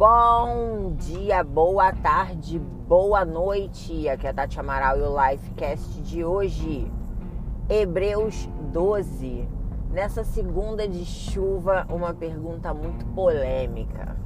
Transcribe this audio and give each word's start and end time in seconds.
Bom 0.00 0.94
dia, 0.96 1.44
boa 1.44 1.92
tarde, 1.92 2.58
boa 2.58 3.22
noite. 3.22 4.08
Aqui 4.08 4.26
é 4.26 4.30
a 4.30 4.32
Tati 4.32 4.58
Amaral 4.58 4.96
e 4.96 5.02
o 5.02 5.14
Lifecast 5.14 6.00
de 6.00 6.24
hoje. 6.24 6.90
Hebreus 7.68 8.48
12. 8.72 9.46
Nessa 9.90 10.24
segunda 10.24 10.88
de 10.88 11.04
chuva, 11.04 11.86
uma 11.90 12.14
pergunta 12.14 12.72
muito 12.72 13.04
polêmica. 13.08 14.16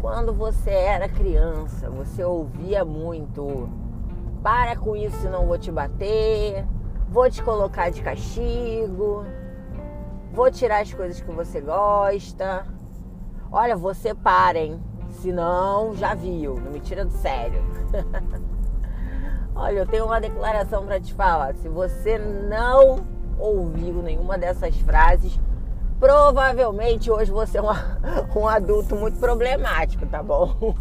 Quando 0.00 0.32
você 0.32 0.70
era 0.70 1.08
criança, 1.08 1.88
você 1.88 2.24
ouvia 2.24 2.84
muito: 2.84 3.68
para 4.42 4.74
com 4.74 4.96
isso, 4.96 5.18
senão 5.18 5.46
vou 5.46 5.56
te 5.56 5.70
bater, 5.70 6.66
vou 7.08 7.30
te 7.30 7.40
colocar 7.44 7.90
de 7.90 8.02
castigo, 8.02 9.24
vou 10.32 10.50
tirar 10.50 10.80
as 10.80 10.92
coisas 10.92 11.20
que 11.20 11.30
você 11.30 11.60
gosta. 11.60 12.81
Olha, 13.54 13.76
você 13.76 14.14
parem, 14.14 14.80
senão 15.10 15.94
já 15.94 16.14
viu, 16.14 16.54
não 16.54 16.72
me 16.72 16.80
tira 16.80 17.04
do 17.04 17.12
sério. 17.12 17.62
Olha, 19.54 19.80
eu 19.80 19.86
tenho 19.86 20.06
uma 20.06 20.18
declaração 20.18 20.86
para 20.86 20.98
te 20.98 21.12
falar. 21.12 21.54
Se 21.56 21.68
você 21.68 22.16
não 22.16 23.04
ouviu 23.38 24.02
nenhuma 24.02 24.38
dessas 24.38 24.74
frases, 24.78 25.38
provavelmente 26.00 27.10
hoje 27.10 27.30
você 27.30 27.58
é 27.58 27.60
uma, 27.60 27.76
um 28.34 28.48
adulto 28.48 28.96
muito 28.96 29.18
problemático, 29.18 30.06
tá 30.06 30.22
bom? 30.22 30.74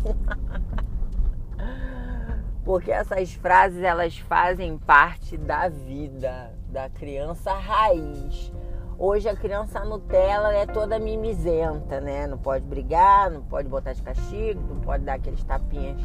Porque 2.63 2.89
essas 2.89 3.33
frases 3.33 3.83
elas 3.83 4.17
fazem 4.17 4.77
parte 4.77 5.35
da 5.35 5.67
vida 5.67 6.53
da 6.69 6.89
criança 6.89 7.51
raiz. 7.51 8.49
Hoje 8.97 9.27
a 9.27 9.35
criança 9.35 9.83
Nutella 9.83 10.53
é 10.53 10.65
toda 10.65 10.99
mimizenta, 10.99 11.99
né? 11.99 12.27
Não 12.27 12.37
pode 12.37 12.65
brigar, 12.65 13.31
não 13.31 13.41
pode 13.41 13.67
botar 13.67 13.93
de 13.93 14.01
castigo, 14.01 14.61
não 14.61 14.79
pode 14.79 15.03
dar 15.03 15.15
aqueles 15.15 15.43
tapinhas 15.43 15.99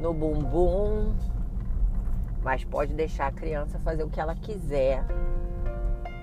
no 0.00 0.12
bumbum, 0.12 1.14
mas 2.42 2.64
pode 2.64 2.92
deixar 2.92 3.28
a 3.28 3.32
criança 3.32 3.78
fazer 3.78 4.02
o 4.02 4.10
que 4.10 4.20
ela 4.20 4.34
quiser. 4.34 5.04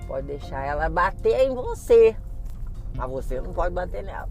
Pode 0.05 0.27
deixar 0.27 0.65
ela 0.65 0.89
bater 0.89 1.47
em 1.47 1.55
você, 1.55 2.15
mas 2.95 3.09
você 3.09 3.39
não 3.39 3.53
pode 3.53 3.73
bater 3.73 4.03
nela. 4.03 4.29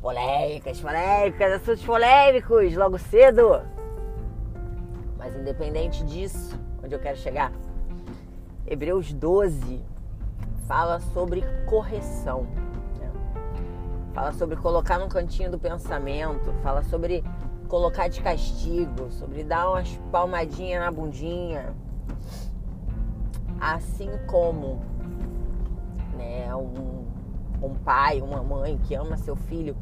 Polêmicas, 0.00 0.80
polêmicas, 0.80 1.52
assuntos 1.52 1.84
polêmicos, 1.84 2.74
logo 2.76 2.98
cedo. 2.98 3.62
Mas 5.16 5.34
independente 5.34 6.04
disso, 6.04 6.58
onde 6.84 6.94
eu 6.94 7.00
quero 7.00 7.16
chegar? 7.16 7.52
Hebreus 8.66 9.12
12 9.12 9.82
fala 10.66 11.00
sobre 11.00 11.42
correção. 11.66 12.46
Né? 12.98 13.10
Fala 14.14 14.32
sobre 14.32 14.56
colocar 14.56 14.98
no 14.98 15.08
cantinho 15.08 15.50
do 15.50 15.58
pensamento, 15.58 16.52
fala 16.62 16.82
sobre 16.84 17.24
colocar 17.68 18.08
de 18.08 18.20
castigo, 18.20 19.10
sobre 19.10 19.42
dar 19.42 19.68
umas 19.70 19.88
palmadinhas 20.10 20.84
na 20.84 20.90
bundinha. 20.90 21.74
Assim 23.60 24.10
como 24.26 24.80
né, 26.16 26.54
um, 26.54 27.04
um 27.62 27.74
pai, 27.74 28.20
uma 28.20 28.42
mãe 28.42 28.78
que 28.78 28.94
ama 28.94 29.16
seu 29.16 29.34
filho, 29.34 29.76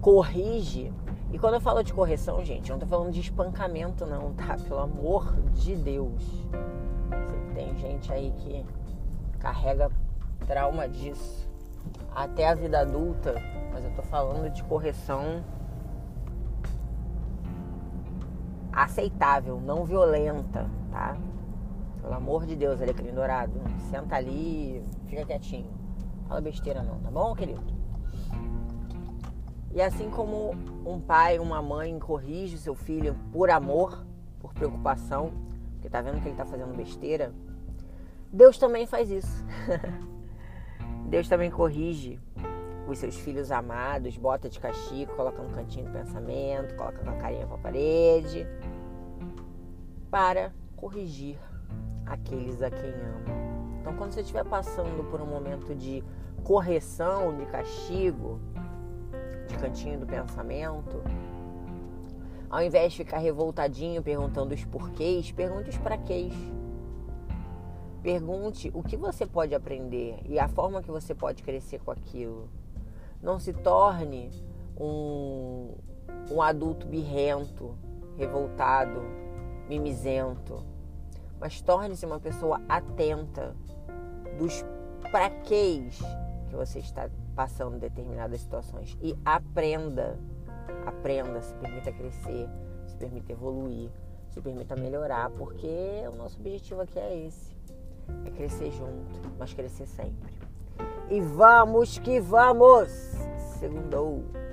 corrige. 0.00 0.92
E 1.32 1.38
quando 1.38 1.54
eu 1.54 1.60
falo 1.60 1.82
de 1.82 1.92
correção, 1.92 2.44
gente, 2.44 2.70
eu 2.70 2.74
não 2.74 2.80
tô 2.80 2.86
falando 2.86 3.10
de 3.10 3.20
espancamento, 3.20 4.06
não, 4.06 4.32
tá? 4.34 4.56
Pelo 4.56 4.80
amor 4.80 5.34
de 5.52 5.74
Deus. 5.74 6.22
Tem 7.54 7.74
gente 7.76 8.12
aí 8.12 8.32
que 8.38 8.64
carrega 9.38 9.90
trauma 10.46 10.88
disso 10.88 11.48
até 12.14 12.48
a 12.48 12.54
vida 12.54 12.80
adulta, 12.80 13.34
mas 13.72 13.84
eu 13.84 13.90
tô 13.94 14.02
falando 14.02 14.50
de 14.50 14.62
correção 14.64 15.42
aceitável, 18.72 19.60
não 19.60 19.84
violenta, 19.84 20.68
tá? 20.90 21.16
Pelo 22.00 22.14
amor 22.14 22.44
de 22.44 22.56
Deus, 22.56 22.82
Alecrim 22.82 23.12
Dourado. 23.12 23.52
Senta 23.90 24.16
ali, 24.16 24.82
fica 25.06 25.24
quietinho. 25.24 25.70
Fala 26.28 26.40
besteira 26.40 26.82
não, 26.82 26.98
tá 26.98 27.10
bom, 27.10 27.34
querido? 27.34 27.62
E 29.72 29.80
assim 29.80 30.10
como 30.10 30.54
um 30.86 31.00
pai, 31.00 31.38
uma 31.38 31.62
mãe 31.62 31.98
corrige 31.98 32.58
seu 32.58 32.74
filho 32.74 33.16
por 33.32 33.50
amor, 33.50 34.04
por 34.38 34.52
preocupação, 34.52 35.32
porque 35.84 35.90
tá 35.90 36.00
vendo 36.00 36.18
que 36.22 36.28
ele 36.28 36.36
tá 36.36 36.46
fazendo 36.46 36.74
besteira, 36.74 37.30
Deus 38.32 38.56
também 38.56 38.86
faz 38.86 39.10
isso. 39.10 39.44
Deus 41.10 41.28
também 41.28 41.50
corrige 41.50 42.18
os 42.88 42.98
seus 42.98 43.14
filhos 43.16 43.50
amados, 43.50 44.16
bota 44.16 44.48
de 44.48 44.58
castigo, 44.58 45.14
coloca 45.14 45.42
no 45.42 45.50
cantinho 45.50 45.84
do 45.84 45.92
pensamento, 45.92 46.74
coloca 46.74 47.04
com 47.04 47.10
a 47.10 47.16
carinha 47.16 47.46
pra 47.46 47.58
parede, 47.58 48.46
para 50.10 50.54
corrigir 50.74 51.38
aqueles 52.06 52.62
a 52.62 52.70
quem 52.70 52.88
ama. 52.88 53.78
Então, 53.82 53.94
quando 53.94 54.12
você 54.12 54.22
estiver 54.22 54.44
passando 54.44 55.04
por 55.10 55.20
um 55.20 55.26
momento 55.26 55.74
de 55.74 56.02
correção, 56.42 57.36
de 57.36 57.44
castigo, 57.44 58.40
de 59.48 59.58
cantinho 59.58 60.00
do 60.00 60.06
pensamento, 60.06 61.02
ao 62.54 62.62
invés 62.62 62.92
de 62.92 62.98
ficar 62.98 63.18
revoltadinho 63.18 64.00
perguntando 64.00 64.54
os 64.54 64.64
porquês, 64.64 65.32
pergunte 65.32 65.70
os 65.70 65.76
praquês. 65.76 66.32
Pergunte 68.00 68.70
o 68.72 68.80
que 68.80 68.96
você 68.96 69.26
pode 69.26 69.56
aprender 69.56 70.20
e 70.24 70.38
a 70.38 70.46
forma 70.46 70.80
que 70.80 70.88
você 70.88 71.16
pode 71.16 71.42
crescer 71.42 71.80
com 71.80 71.90
aquilo. 71.90 72.48
Não 73.20 73.40
se 73.40 73.52
torne 73.52 74.30
um, 74.78 75.74
um 76.30 76.40
adulto 76.40 76.86
birrento, 76.86 77.76
revoltado, 78.16 79.02
mimizento, 79.68 80.64
mas 81.40 81.60
torne-se 81.60 82.06
uma 82.06 82.20
pessoa 82.20 82.62
atenta 82.68 83.56
dos 84.38 84.64
praquês 85.10 85.98
que 86.48 86.54
você 86.54 86.78
está 86.78 87.10
passando 87.34 87.74
em 87.74 87.80
determinadas 87.80 88.42
situações 88.42 88.96
e 89.02 89.18
aprenda, 89.24 90.20
aprenda, 90.86 91.40
se 91.42 91.54
permita 91.54 91.92
crescer, 91.92 92.48
se 92.86 92.96
permita 92.96 93.32
evoluir, 93.32 93.90
se 94.30 94.40
permita 94.40 94.76
melhorar, 94.76 95.30
porque 95.30 96.02
o 96.12 96.16
nosso 96.16 96.38
objetivo 96.38 96.82
aqui 96.82 96.98
é 96.98 97.26
esse 97.26 97.54
é 98.26 98.30
crescer 98.30 98.70
junto, 98.72 99.20
mas 99.38 99.54
crescer 99.54 99.86
sempre. 99.86 100.32
E 101.10 101.20
vamos 101.20 101.98
que 101.98 102.20
vamos! 102.20 102.90
Segundou! 103.58 104.43